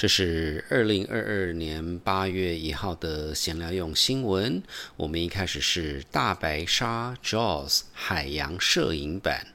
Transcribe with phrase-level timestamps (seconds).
[0.00, 4.62] 这是二零二二年八月一号的闲聊用新闻。
[4.96, 9.48] 我们一开始是大白鲨 Jaws 海洋摄影版，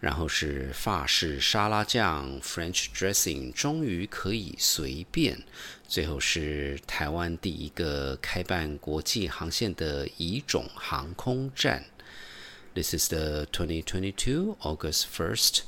[0.00, 5.42] 然后是法式沙拉酱 French dressing 终于可以随便，
[5.86, 11.84] 最后是台湾第一个开办国际航线的乙种航空站。
[12.72, 15.60] This is the 2022 August 1st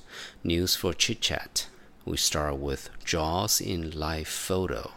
[0.43, 1.67] news for chit chat.
[2.07, 4.93] We start with Jaws in live photo,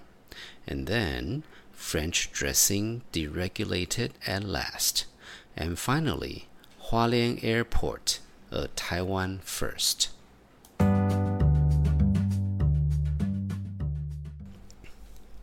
[0.67, 5.05] and then French dressing deregulated at last,
[5.57, 6.47] and finally
[6.89, 8.19] Hualien Airport,
[8.51, 10.09] a Taiwan first.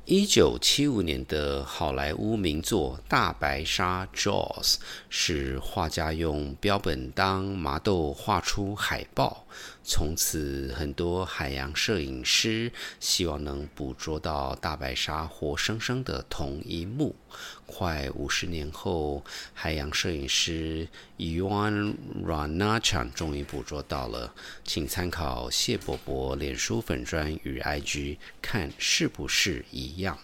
[0.08, 4.76] 一九七五年的好莱坞名作《大白鲨》（Jaws）
[5.10, 9.44] 是画家用标本当麻豆画出海报。
[9.82, 17.14] 从此，很多海洋摄影师希望能捕捉到大白鲨活生生的同一幕。
[17.66, 20.86] 快五十年后，海洋摄影师
[21.18, 24.32] Yuan Ranachan 终于捕捉到了。
[24.64, 30.18] 请参考谢伯伯脸书粉砖与 IG，看是不是一一样。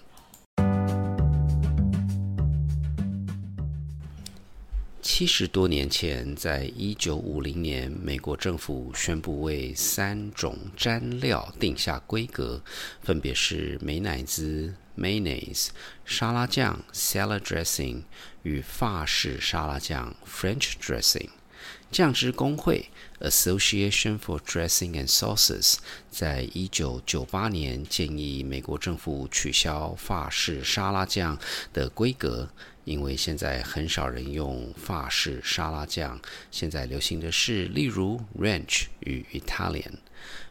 [5.01, 12.62] 七十多年前，在一九五零年，美国政府宣布为三种蘸料定下规格，
[13.03, 15.69] 分别是美乃滋 （mayonnaise）、
[16.05, 18.03] 沙拉酱 （salad dressing）
[18.43, 21.28] 与法式沙拉酱 （French dressing）。
[21.91, 25.77] 酱汁工会 （Association for Dressing and Sauces）
[26.11, 31.39] 在一九九八年建议美国政府取消法式沙拉酱
[31.73, 32.49] 的规格。
[32.85, 39.99] 因为现在很少人用法式沙拉酱，现在流行的是例如 Ranch 与 Italian。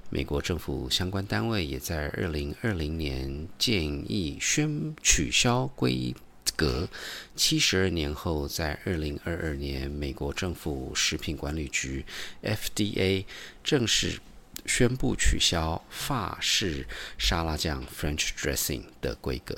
[0.09, 6.15] 美国政府相关单位也在二零二零年建议宣取消规
[6.61, 6.87] 格。
[7.35, 12.05] 七十二年后，在二零二二年，美国政府食品管理局
[12.43, 13.25] FDA
[13.63, 14.19] 正式
[14.67, 16.85] 宣布取消法式
[17.17, 19.55] 沙拉酱 French dressing 的规格。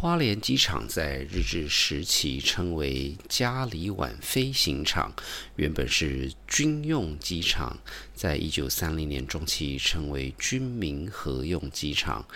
[0.00, 5.12] 花莲机场在日治时期称为加里碗飞行场，
[5.56, 7.76] 原本是军用机场，
[8.14, 12.26] 在一九三零年中期成为军民合用机场。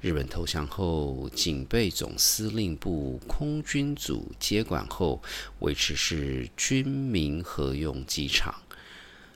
[0.00, 5.22] 日本投降后，警备总司令部空军组接管后，
[5.60, 8.52] 维持是军民合用机场。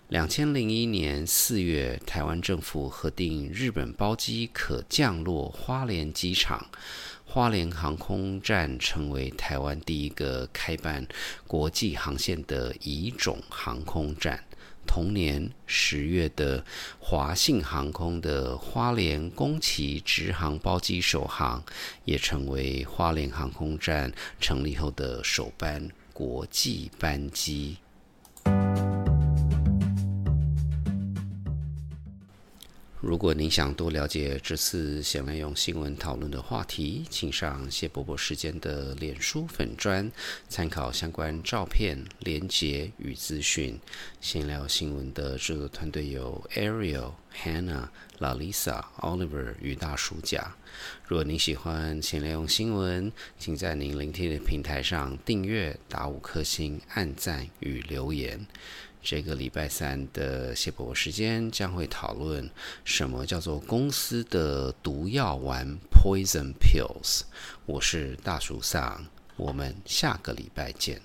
[0.09, 6.65] 两千零一年四月，台湾政府核定日本包机可降落花莲机场。
[7.25, 11.05] 花莲航空站成为台湾第一个开办
[11.49, 14.44] 国际航线的乙种航空站。
[14.87, 16.65] 同年十月的
[17.00, 21.65] 华信航空的花莲宫崎直航包机首航，
[22.05, 27.78] 也成为花莲航空站成立后的首班国际班机。
[33.06, 40.11] 如果您想多了解这次闲来用新闻讨论的话题，请上谢伯伯时间的脸书粉专，
[40.49, 43.78] 参考相关照片、连结与资讯。
[44.21, 47.12] 闲聊新闻的制作团队有 Ariel、
[47.44, 47.87] Hannah、
[48.19, 50.56] Lalisa、Oliver 与大叔甲。
[51.06, 58.44] 如果您喜欢闲聊用新闻，请在您聆听的平台上订阅、打五颗星、按赞与留言。
[59.09, 62.50] 这个礼拜三的谢伯伯时间将会讨论
[62.83, 67.21] 什么叫做公司的毒药丸 （Poison Pills）。
[67.67, 69.06] 我是大叔桑，
[69.37, 71.00] 我们下个礼拜见。